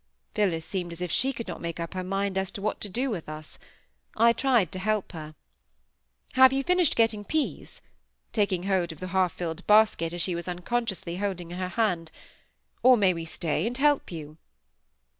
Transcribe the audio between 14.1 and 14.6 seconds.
you?"